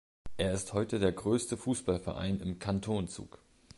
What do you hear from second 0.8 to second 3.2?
der grösste Fussballverein im Kanton